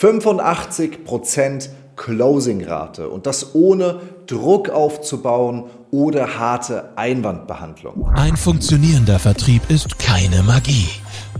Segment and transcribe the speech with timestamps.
[0.00, 8.08] 85% Closing-Rate und das ohne Druck aufzubauen oder harte Einwandbehandlung.
[8.14, 10.88] Ein funktionierender Vertrieb ist keine Magie,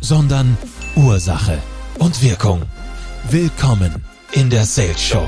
[0.01, 0.56] sondern
[0.95, 1.59] Ursache
[1.98, 2.62] und Wirkung.
[3.30, 5.27] Willkommen in der Sales Show.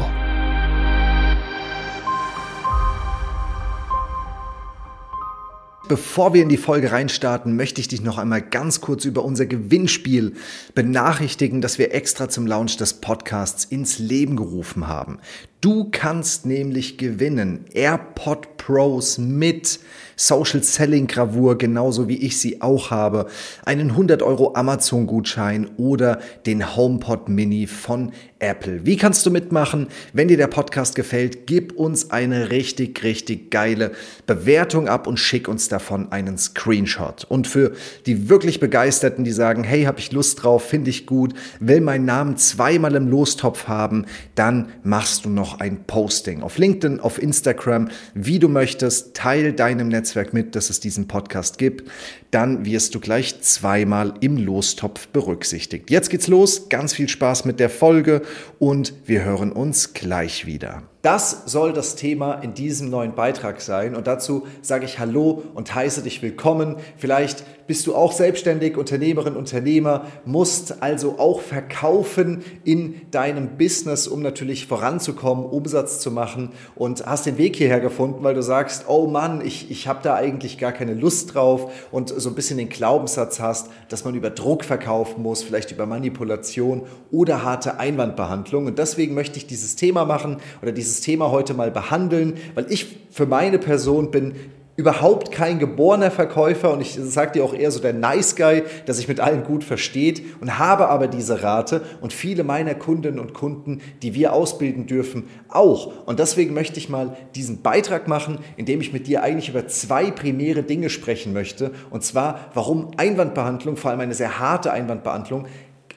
[5.88, 9.46] Bevor wir in die Folge reinstarten, möchte ich dich noch einmal ganz kurz über unser
[9.46, 10.32] Gewinnspiel
[10.74, 15.20] benachrichtigen, das wir extra zum Launch des Podcasts ins Leben gerufen haben.
[15.60, 19.78] Du kannst nämlich gewinnen AirPod Pros mit
[20.16, 23.26] Social Selling Gravur, genauso wie ich sie auch habe,
[23.64, 28.84] einen 100 Euro Amazon Gutschein oder den HomePod Mini von Apple.
[28.84, 29.88] Wie kannst du mitmachen?
[30.12, 33.92] Wenn dir der Podcast gefällt, gib uns eine richtig, richtig geile
[34.26, 37.24] Bewertung ab und schick uns davon einen Screenshot.
[37.24, 37.72] Und für
[38.04, 42.04] die wirklich Begeisterten, die sagen, hey, habe ich Lust drauf, finde ich gut, will meinen
[42.04, 44.04] Namen zweimal im Lostopf haben,
[44.34, 49.14] dann machst du noch ein Posting auf LinkedIn, auf Instagram, wie du möchtest.
[49.14, 51.90] Teil deinem Netzwerk mit, dass es diesen Podcast gibt.
[52.30, 55.90] Dann wirst du gleich zweimal im Lostopf berücksichtigt.
[55.90, 56.70] Jetzt geht's los.
[56.70, 58.22] Ganz viel Spaß mit der Folge
[58.58, 60.84] und wir hören uns gleich wieder.
[61.06, 65.72] Das soll das Thema in diesem neuen Beitrag sein und dazu sage ich Hallo und
[65.72, 66.74] heiße dich willkommen.
[66.96, 74.22] Vielleicht bist du auch selbstständig, Unternehmerin, Unternehmer, musst also auch verkaufen in deinem Business, um
[74.22, 79.06] natürlich voranzukommen, Umsatz zu machen und hast den Weg hierher gefunden, weil du sagst, oh
[79.06, 82.68] Mann, ich, ich habe da eigentlich gar keine Lust drauf und so ein bisschen den
[82.68, 88.66] Glaubenssatz hast, dass man über Druck verkaufen muss, vielleicht über Manipulation oder harte Einwandbehandlung.
[88.66, 92.66] Und deswegen möchte ich dieses Thema machen oder dieses dieses Thema heute mal behandeln, weil
[92.70, 94.34] ich für meine Person bin
[94.76, 98.92] überhaupt kein geborener Verkäufer und ich sage dir auch eher so der Nice Guy, der
[98.92, 103.32] sich mit allen gut versteht und habe aber diese Rate und viele meiner Kundinnen und
[103.32, 106.06] Kunden, die wir ausbilden dürfen, auch.
[106.06, 109.66] Und deswegen möchte ich mal diesen Beitrag machen, in dem ich mit dir eigentlich über
[109.66, 111.70] zwei primäre Dinge sprechen möchte.
[111.88, 115.46] Und zwar, warum Einwandbehandlung, vor allem eine sehr harte Einwandbehandlung,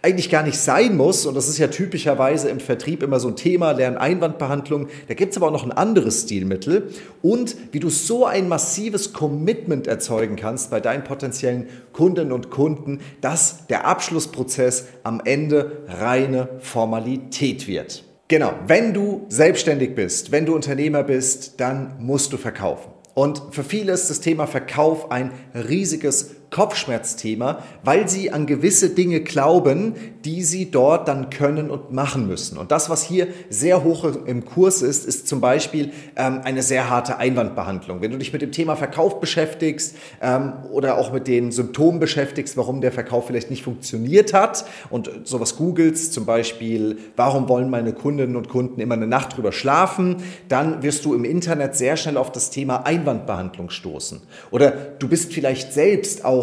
[0.01, 3.35] eigentlich gar nicht sein muss, und das ist ja typischerweise im Vertrieb immer so ein
[3.35, 6.89] Thema, Lern-Einwandbehandlung, da gibt es aber auch noch ein anderes Stilmittel
[7.21, 12.99] und wie du so ein massives Commitment erzeugen kannst bei deinen potenziellen Kundinnen und Kunden,
[13.19, 18.05] dass der Abschlussprozess am Ende reine Formalität wird.
[18.29, 22.91] Genau, wenn du selbstständig bist, wenn du Unternehmer bist, dann musst du verkaufen.
[23.16, 29.21] Und für viele ist das Thema Verkauf ein riesiges Kopfschmerzthema, weil sie an gewisse Dinge
[29.21, 29.93] glauben,
[30.25, 32.57] die sie dort dann können und machen müssen.
[32.57, 36.89] Und das, was hier sehr hoch im Kurs ist, ist zum Beispiel ähm, eine sehr
[36.89, 38.01] harte Einwandbehandlung.
[38.01, 42.57] Wenn du dich mit dem Thema Verkauf beschäftigst ähm, oder auch mit den Symptomen beschäftigst,
[42.57, 47.93] warum der Verkauf vielleicht nicht funktioniert hat und sowas googelst, zum Beispiel, warum wollen meine
[47.93, 50.17] Kundinnen und Kunden immer eine Nacht drüber schlafen,
[50.47, 54.21] dann wirst du im Internet sehr schnell auf das Thema Einwandbehandlung stoßen.
[54.51, 56.38] Oder du bist vielleicht selbst auch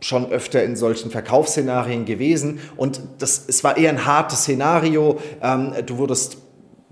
[0.00, 5.18] schon öfter in solchen Verkaufsszenarien gewesen und das, es war eher ein hartes Szenario.
[5.42, 6.38] Ähm, du wurdest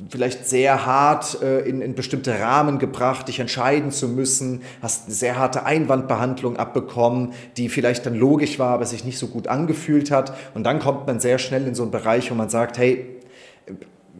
[0.08, 5.14] vielleicht sehr hart äh, in, in bestimmte Rahmen gebracht, dich entscheiden zu müssen, hast eine
[5.14, 10.10] sehr harte Einwandbehandlung abbekommen, die vielleicht dann logisch war, aber sich nicht so gut angefühlt
[10.10, 10.34] hat.
[10.54, 13.20] Und dann kommt man sehr schnell in so einen Bereich, wo man sagt, hey,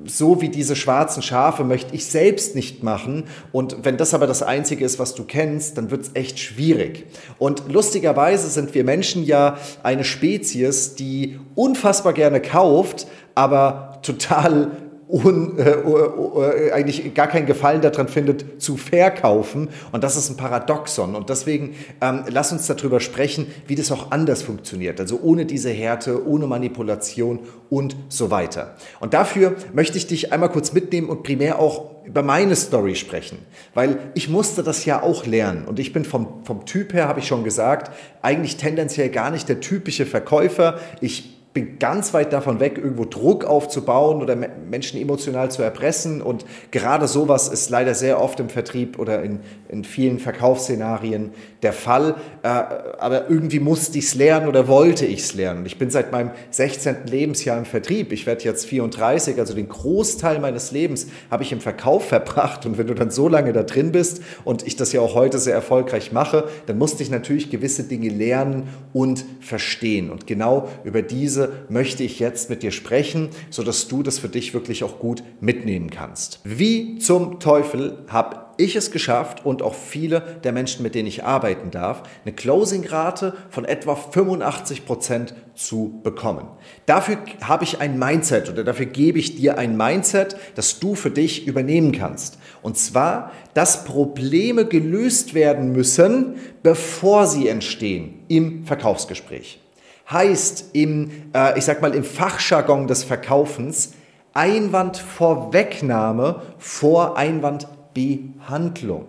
[0.04, 3.24] so wie diese schwarzen Schafe möchte ich selbst nicht machen.
[3.52, 7.06] Und wenn das aber das Einzige ist, was du kennst, dann wird es echt schwierig.
[7.38, 14.70] Und lustigerweise sind wir Menschen ja eine Spezies, die unfassbar gerne kauft, aber total
[15.08, 19.68] un, äh, äh, eigentlich gar keinen Gefallen daran findet, zu verkaufen.
[19.92, 21.14] Und das ist ein Paradoxon.
[21.14, 25.00] Und deswegen ähm, lass uns darüber sprechen, wie das auch anders funktioniert.
[25.00, 28.76] Also ohne diese Härte, ohne Manipulation und so weiter.
[29.00, 33.38] Und dafür möchte ich dich einmal kurz mitnehmen und primär auch über meine Story sprechen,
[33.72, 37.20] weil ich musste das ja auch lernen und ich bin vom, vom Typ her, habe
[37.20, 37.90] ich schon gesagt,
[38.20, 40.78] eigentlich tendenziell gar nicht der typische Verkäufer.
[41.00, 46.20] Ich bin ganz weit davon weg, irgendwo Druck aufzubauen oder Menschen emotional zu erpressen.
[46.20, 51.30] Und gerade sowas ist leider sehr oft im Vertrieb oder in, in vielen Verkaufsszenarien
[51.62, 52.16] der Fall.
[52.42, 55.64] Äh, aber irgendwie musste ich es lernen oder wollte ich es lernen.
[55.64, 57.06] Ich bin seit meinem 16.
[57.06, 58.10] Lebensjahr im Vertrieb.
[58.10, 62.66] Ich werde jetzt 34, also den Großteil meines Lebens habe ich im Verkauf verbracht.
[62.66, 65.38] Und wenn du dann so lange da drin bist und ich das ja auch heute
[65.38, 70.10] sehr erfolgreich mache, dann musste ich natürlich gewisse Dinge lernen und verstehen.
[70.10, 74.54] Und genau über diese Möchte ich jetzt mit dir sprechen, sodass du das für dich
[74.54, 76.40] wirklich auch gut mitnehmen kannst.
[76.44, 81.24] Wie zum Teufel habe ich es geschafft und auch viele der Menschen, mit denen ich
[81.24, 86.46] arbeiten darf, eine Closing-Rate von etwa 85 Prozent zu bekommen.
[86.86, 91.10] Dafür habe ich ein Mindset oder dafür gebe ich dir ein Mindset, das du für
[91.10, 92.38] dich übernehmen kannst.
[92.62, 99.63] Und zwar, dass Probleme gelöst werden müssen, bevor sie entstehen im Verkaufsgespräch.
[100.10, 103.94] Heißt im, äh, ich sag mal, im Fachjargon des Verkaufens,
[104.34, 109.06] Einwandvorwegnahme vor Einwandbehandlung.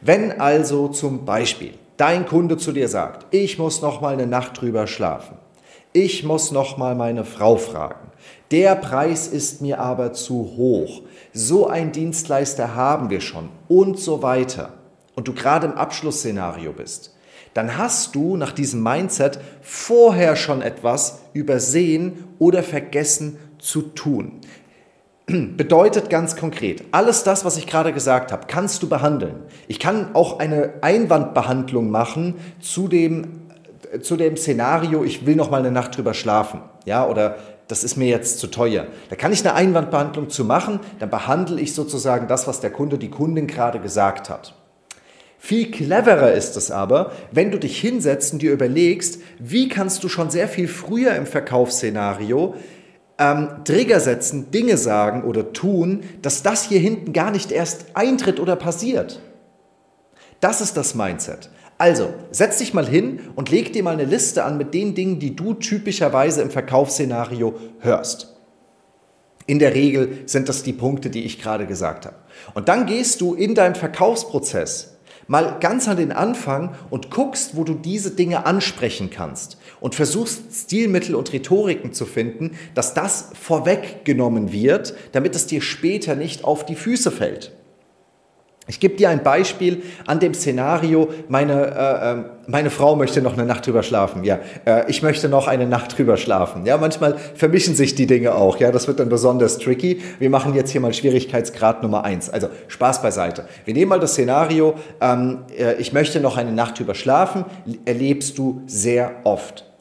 [0.00, 4.60] Wenn also zum Beispiel dein Kunde zu dir sagt, ich muss noch mal eine Nacht
[4.60, 5.38] drüber schlafen,
[5.94, 8.10] ich muss noch mal meine Frau fragen,
[8.50, 11.02] der Preis ist mir aber zu hoch,
[11.32, 14.74] so ein Dienstleister haben wir schon und so weiter
[15.14, 17.13] und du gerade im Abschlussszenario bist,
[17.54, 24.40] dann hast du nach diesem Mindset vorher schon etwas übersehen oder vergessen zu tun.
[25.26, 29.36] Bedeutet ganz konkret, alles das, was ich gerade gesagt habe, kannst du behandeln.
[29.68, 33.42] Ich kann auch eine Einwandbehandlung machen zu dem,
[34.02, 36.60] zu dem Szenario, ich will noch mal eine Nacht drüber schlafen.
[36.84, 37.36] Ja, oder
[37.68, 38.86] das ist mir jetzt zu teuer.
[39.08, 42.98] Da kann ich eine Einwandbehandlung zu machen, dann behandle ich sozusagen das, was der Kunde,
[42.98, 44.54] die Kundin gerade gesagt hat.
[45.44, 50.08] Viel cleverer ist es aber, wenn du dich hinsetzt und dir überlegst, wie kannst du
[50.08, 52.54] schon sehr viel früher im Verkaufsszenario
[53.18, 58.40] ähm, Trigger setzen, Dinge sagen oder tun, dass das hier hinten gar nicht erst eintritt
[58.40, 59.20] oder passiert.
[60.40, 61.50] Das ist das Mindset.
[61.76, 65.18] Also, setz dich mal hin und leg dir mal eine Liste an mit den Dingen,
[65.18, 68.34] die du typischerweise im Verkaufsszenario hörst.
[69.44, 72.16] In der Regel sind das die Punkte, die ich gerade gesagt habe.
[72.54, 74.93] Und dann gehst du in deinem Verkaufsprozess
[75.26, 80.42] mal ganz an den Anfang und guckst, wo du diese Dinge ansprechen kannst und versuchst
[80.52, 86.64] Stilmittel und Rhetoriken zu finden, dass das vorweggenommen wird, damit es dir später nicht auf
[86.64, 87.52] die Füße fällt.
[88.66, 93.34] Ich gebe dir ein Beispiel an dem Szenario, meine, äh, ähm, meine Frau möchte noch
[93.34, 94.24] eine Nacht drüber schlafen.
[94.24, 96.64] Ja, äh, ich möchte noch eine Nacht drüber schlafen.
[96.64, 98.58] Ja, manchmal vermischen sich die Dinge auch.
[98.58, 100.00] Ja, das wird dann besonders tricky.
[100.18, 102.30] Wir machen jetzt hier mal Schwierigkeitsgrad Nummer eins.
[102.30, 103.44] Also Spaß beiseite.
[103.66, 107.44] Wir nehmen mal das Szenario, ähm, äh, ich möchte noch eine Nacht drüber schlafen,
[107.84, 109.73] erlebst du sehr oft.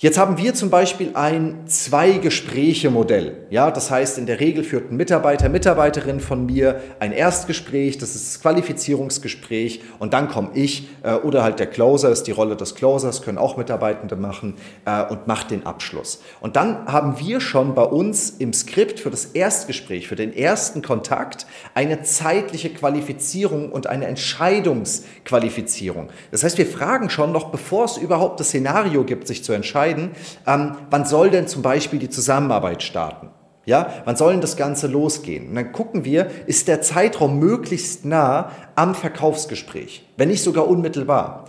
[0.00, 3.48] Jetzt haben wir zum Beispiel ein Zwei-Gespräche-Modell.
[3.50, 8.14] Ja, das heißt, in der Regel führt ein Mitarbeiter, Mitarbeiterin von mir ein Erstgespräch, das
[8.14, 12.54] ist das Qualifizierungsgespräch und dann komme ich äh, oder halt der Closer, ist die Rolle
[12.54, 14.54] des Closers, können auch Mitarbeitende machen
[14.84, 16.22] äh, und macht den Abschluss.
[16.38, 20.80] Und dann haben wir schon bei uns im Skript für das Erstgespräch, für den ersten
[20.80, 21.44] Kontakt
[21.74, 26.10] eine zeitliche Qualifizierung und eine Entscheidungsqualifizierung.
[26.30, 29.87] Das heißt, wir fragen schon noch, bevor es überhaupt das Szenario gibt, sich zu entscheiden,
[29.88, 30.10] entscheiden,
[30.46, 33.30] ähm, wann soll denn zum Beispiel die Zusammenarbeit starten?
[33.64, 35.48] Ja, wann soll denn das Ganze losgehen?
[35.48, 41.44] Und dann gucken wir, ist der Zeitraum möglichst nah am Verkaufsgespräch, wenn nicht sogar unmittelbar.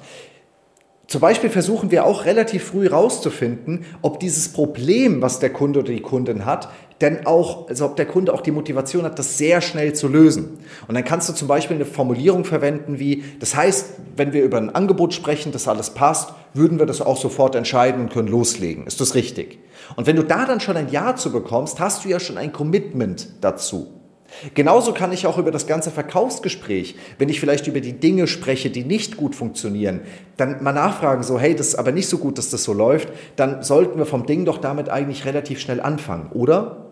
[1.07, 5.93] Zum Beispiel versuchen wir auch relativ früh herauszufinden, ob dieses Problem, was der Kunde oder
[5.93, 6.69] die Kundin hat,
[7.01, 10.59] denn auch, also ob der Kunde auch die Motivation hat, das sehr schnell zu lösen.
[10.87, 14.57] Und dann kannst du zum Beispiel eine Formulierung verwenden wie, das heißt, wenn wir über
[14.57, 18.85] ein Angebot sprechen, das alles passt, würden wir das auch sofort entscheiden und können loslegen.
[18.85, 19.59] Ist das richtig?
[19.95, 22.51] Und wenn du da dann schon ein Ja zu bekommst, hast du ja schon ein
[22.51, 23.87] Commitment dazu.
[24.53, 28.69] Genauso kann ich auch über das ganze Verkaufsgespräch, wenn ich vielleicht über die Dinge spreche,
[28.69, 30.01] die nicht gut funktionieren,
[30.37, 33.09] dann mal nachfragen, so, hey, das ist aber nicht so gut, dass das so läuft,
[33.35, 36.88] dann sollten wir vom Ding doch damit eigentlich relativ schnell anfangen, oder?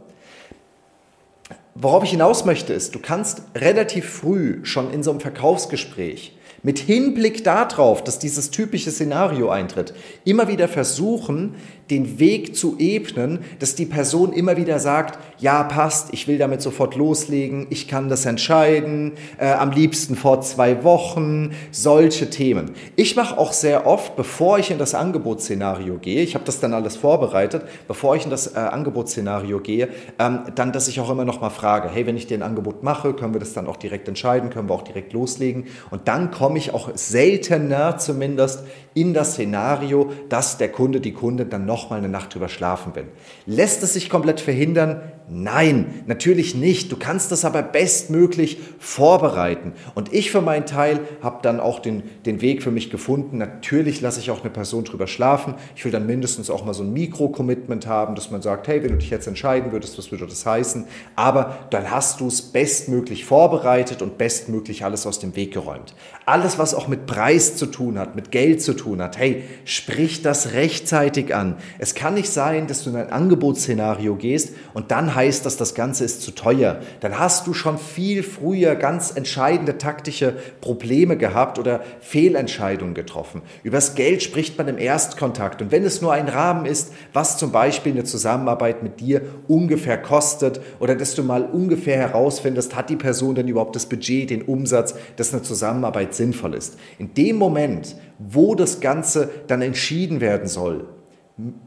[1.80, 6.80] Worauf ich hinaus möchte, ist, du kannst relativ früh schon in so einem Verkaufsgespräch mit
[6.80, 9.94] Hinblick darauf, dass dieses typische Szenario eintritt,
[10.26, 11.54] immer wieder versuchen,
[11.90, 16.62] den Weg zu ebnen, dass die Person immer wieder sagt, ja, passt, ich will damit
[16.62, 22.72] sofort loslegen, ich kann das entscheiden, äh, am liebsten vor zwei Wochen, solche Themen.
[22.96, 26.74] Ich mache auch sehr oft, bevor ich in das Angebotsszenario gehe, ich habe das dann
[26.74, 29.90] alles vorbereitet, bevor ich in das äh, Angebotsszenario gehe,
[30.20, 32.84] ähm, dann, dass ich auch immer noch mal frage, hey, wenn ich dir ein Angebot
[32.84, 36.32] mache, können wir das dann auch direkt entscheiden, können wir auch direkt loslegen und dann
[36.32, 38.64] komme ich auch seltener zumindest
[38.98, 43.06] in das Szenario, dass der Kunde, die Kunde dann nochmal eine Nacht drüber schlafen will.
[43.46, 45.02] Lässt es sich komplett verhindern?
[45.30, 46.92] Nein, natürlich nicht.
[46.92, 49.74] Du kannst das aber bestmöglich vorbereiten.
[49.94, 53.38] Und ich für meinen Teil habe dann auch den, den Weg für mich gefunden.
[53.38, 55.54] Natürlich lasse ich auch eine Person drüber schlafen.
[55.76, 58.92] Ich will dann mindestens auch mal so ein Mikro-Commitment haben, dass man sagt, hey, wenn
[58.92, 60.86] du dich jetzt entscheiden würdest, was würde das heißen?
[61.16, 65.94] Aber dann hast du es bestmöglich vorbereitet und bestmöglich alles aus dem Weg geräumt.
[66.26, 69.18] alles, was auch mit Preis zu tun hat, mit Geld zu tun hat.
[69.18, 71.56] Hey, sprich das rechtzeitig an.
[71.80, 75.76] Es kann nicht sein, dass du in ein Angebotsszenario gehst und dann heißt das, das
[75.76, 76.80] Ganze ist zu teuer.
[77.00, 83.42] Dann hast du schon viel früher ganz entscheidende taktische Probleme gehabt oder Fehlentscheidungen getroffen.
[83.64, 85.62] Übers Geld spricht man im Erstkontakt.
[85.62, 89.98] Und wenn es nur ein Rahmen ist, was zum Beispiel eine Zusammenarbeit mit dir ungefähr
[89.98, 94.42] kostet oder dass du mal ungefähr herausfindest, hat die Person denn überhaupt das Budget, den
[94.44, 96.78] Umsatz, dass eine Zusammenarbeit sinnvoll ist.
[96.98, 100.86] In dem Moment, wo das Ganze dann entschieden werden soll,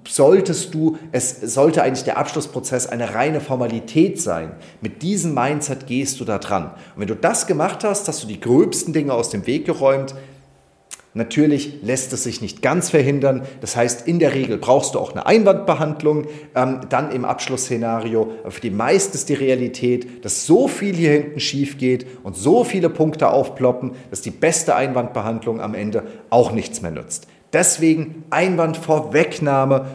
[0.07, 4.53] solltest du, es sollte eigentlich der Abschlussprozess eine reine Formalität sein.
[4.81, 6.73] Mit diesem Mindset gehst du da dran.
[6.95, 10.15] Und wenn du das gemacht hast, hast du die gröbsten Dinge aus dem Weg geräumt,
[11.13, 13.43] Natürlich lässt es sich nicht ganz verhindern.
[13.61, 16.27] Das heißt, in der Regel brauchst du auch eine Einwandbehandlung.
[16.55, 18.31] Ähm, dann im Abschlussszenario.
[18.49, 22.63] für die meisten ist die Realität, dass so viel hier hinten schief geht und so
[22.63, 27.27] viele Punkte aufploppen, dass die beste Einwandbehandlung am Ende auch nichts mehr nützt.
[27.53, 29.87] Deswegen Einwandvorwegnahme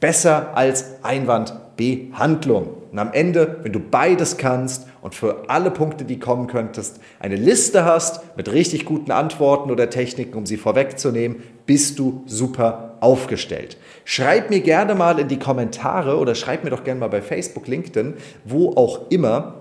[0.00, 2.74] besser als Einwandbehandlung.
[2.92, 7.36] Und am Ende, wenn du beides kannst und für alle Punkte, die kommen könntest, eine
[7.36, 13.78] Liste hast mit richtig guten Antworten oder Techniken, um sie vorwegzunehmen, bist du super aufgestellt.
[14.04, 17.66] Schreib mir gerne mal in die Kommentare oder schreib mir doch gerne mal bei Facebook,
[17.66, 19.54] LinkedIn, wo auch immer,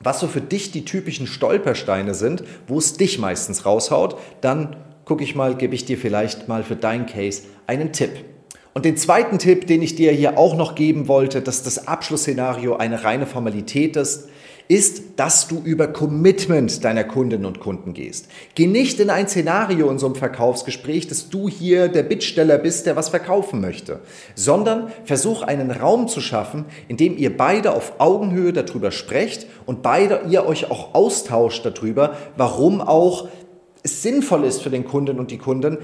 [0.00, 4.16] was so für dich die typischen Stolpersteine sind, wo es dich meistens raushaut.
[4.40, 8.10] Dann gucke ich mal, gebe ich dir vielleicht mal für dein Case einen Tipp.
[8.74, 12.76] Und den zweiten Tipp, den ich dir hier auch noch geben wollte, dass das Abschlussszenario
[12.76, 14.28] eine reine Formalität ist,
[14.68, 18.28] ist, dass du über Commitment deiner Kundinnen und Kunden gehst.
[18.54, 22.86] Geh nicht in ein Szenario in so einem Verkaufsgespräch, dass du hier der Bittsteller bist,
[22.86, 24.00] der was verkaufen möchte,
[24.34, 29.82] sondern versuch einen Raum zu schaffen, in dem ihr beide auf Augenhöhe darüber sprecht und
[29.82, 33.28] beide ihr euch auch austauscht darüber, warum auch
[33.82, 35.78] es sinnvoll ist für den Kunden und die Kunden,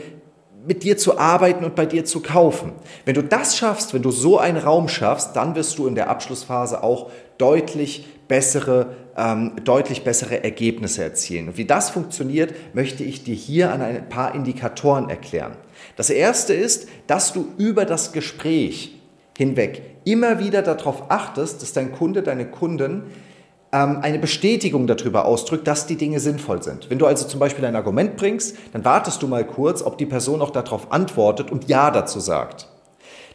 [0.67, 2.73] mit dir zu arbeiten und bei dir zu kaufen.
[3.05, 6.11] Wenn du das schaffst, wenn du so einen Raum schaffst, dann wirst du in der
[6.11, 11.49] Abschlussphase auch deutlich bessere, ähm, deutlich bessere Ergebnisse erzielen.
[11.49, 15.57] Und wie das funktioniert, möchte ich dir hier an ein paar Indikatoren erklären.
[15.97, 18.95] Das erste ist, dass du über das Gespräch
[19.39, 23.05] hinweg immer wieder darauf achtest, dass dein Kunde, deine Kunden
[23.71, 26.89] eine Bestätigung darüber ausdrückt, dass die Dinge sinnvoll sind.
[26.89, 30.07] Wenn du also zum Beispiel ein Argument bringst, dann wartest du mal kurz, ob die
[30.07, 32.67] Person auch darauf antwortet und Ja dazu sagt.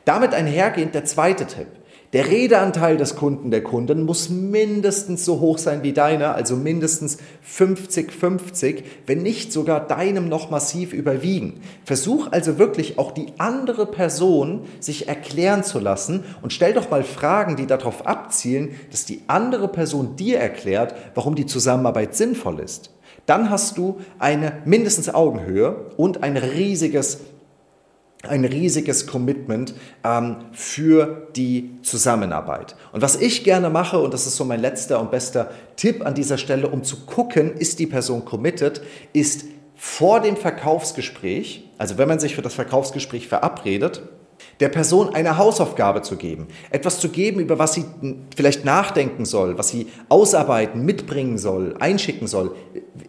[0.05, 1.67] Damit einhergehend der zweite Tipp.
[2.13, 7.17] Der Redeanteil des Kunden, der Kunden muss mindestens so hoch sein wie deiner, also mindestens
[7.43, 11.61] 50-50, wenn nicht sogar deinem noch massiv überwiegen.
[11.85, 17.03] Versuch also wirklich auch die andere Person sich erklären zu lassen und stell doch mal
[17.03, 22.91] Fragen, die darauf abzielen, dass die andere Person dir erklärt, warum die Zusammenarbeit sinnvoll ist.
[23.25, 27.21] Dann hast du eine mindestens Augenhöhe und ein riesiges
[28.27, 32.75] ein riesiges Commitment ähm, für die Zusammenarbeit.
[32.93, 36.13] Und was ich gerne mache, und das ist so mein letzter und bester Tipp an
[36.13, 42.07] dieser Stelle, um zu gucken, ist die Person committed, ist vor dem Verkaufsgespräch, also wenn
[42.07, 44.03] man sich für das Verkaufsgespräch verabredet,
[44.59, 47.85] der Person eine Hausaufgabe zu geben, etwas zu geben, über was sie
[48.35, 52.55] vielleicht nachdenken soll, was sie ausarbeiten, mitbringen soll, einschicken soll,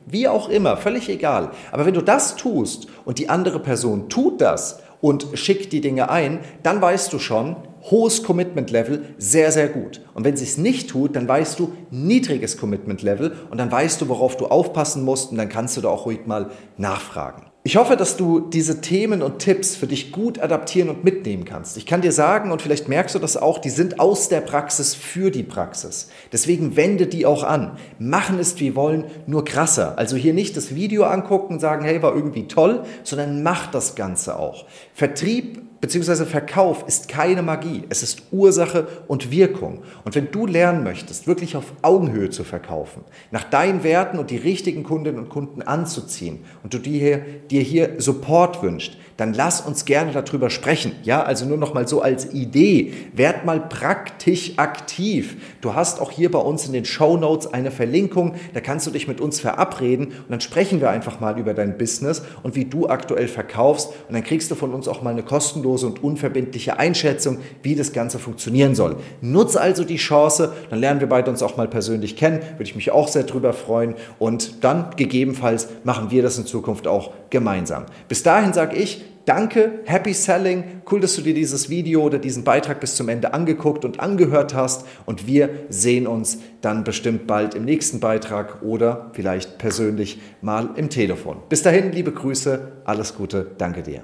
[0.06, 1.50] wie auch immer, völlig egal.
[1.70, 6.08] Aber wenn du das tust und die andere Person tut das und schickt die Dinge
[6.08, 7.56] ein, dann weißt du schon,
[7.90, 10.00] hohes Commitment Level, sehr, sehr gut.
[10.14, 14.00] Und wenn sie es nicht tut, dann weißt du niedriges Commitment Level und dann weißt
[14.00, 17.53] du, worauf du aufpassen musst und dann kannst du da auch ruhig mal nachfragen.
[17.66, 21.78] Ich hoffe, dass du diese Themen und Tipps für dich gut adaptieren und mitnehmen kannst.
[21.78, 24.94] Ich kann dir sagen, und vielleicht merkst du das auch, die sind aus der Praxis
[24.94, 26.10] für die Praxis.
[26.30, 27.78] Deswegen wende die auch an.
[27.98, 29.96] Machen ist wie wollen, nur krasser.
[29.96, 33.94] Also hier nicht das Video angucken und sagen, hey, war irgendwie toll, sondern mach das
[33.94, 34.66] Ganze auch.
[34.92, 39.82] Vertrieb Beziehungsweise Verkauf ist keine Magie, es ist Ursache und Wirkung.
[40.06, 44.38] Und wenn du lernen möchtest, wirklich auf Augenhöhe zu verkaufen, nach deinen Werten und die
[44.38, 47.18] richtigen Kundinnen und Kunden anzuziehen und du dir hier,
[47.50, 50.92] dir hier Support wünschst, dann lass uns gerne darüber sprechen.
[51.04, 52.92] Ja, also nur noch mal so als Idee.
[53.12, 55.36] Werd mal praktisch aktiv.
[55.60, 58.34] Du hast auch hier bei uns in den Show Notes eine Verlinkung.
[58.54, 61.78] Da kannst du dich mit uns verabreden und dann sprechen wir einfach mal über dein
[61.78, 63.90] Business und wie du aktuell verkaufst.
[64.08, 67.92] Und dann kriegst du von uns auch mal eine kostenlose und unverbindliche Einschätzung, wie das
[67.92, 68.96] Ganze funktionieren soll.
[69.20, 70.52] Nutz also die Chance.
[70.70, 72.40] Dann lernen wir beide uns auch mal persönlich kennen.
[72.54, 73.94] Würde ich mich auch sehr drüber freuen.
[74.18, 77.86] Und dann gegebenenfalls machen wir das in Zukunft auch gemeinsam.
[78.08, 82.44] Bis dahin sage ich, danke, happy selling, cool, dass du dir dieses Video oder diesen
[82.44, 87.54] Beitrag bis zum Ende angeguckt und angehört hast und wir sehen uns dann bestimmt bald
[87.54, 91.38] im nächsten Beitrag oder vielleicht persönlich mal im Telefon.
[91.48, 94.02] Bis dahin, liebe Grüße, alles Gute, danke dir.